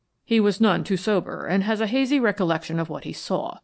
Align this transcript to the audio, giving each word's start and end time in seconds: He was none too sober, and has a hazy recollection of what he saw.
He 0.25 0.39
was 0.39 0.59
none 0.59 0.83
too 0.83 0.97
sober, 0.97 1.45
and 1.45 1.63
has 1.63 1.79
a 1.79 1.85
hazy 1.85 2.19
recollection 2.19 2.79
of 2.79 2.89
what 2.89 3.03
he 3.03 3.13
saw. 3.13 3.57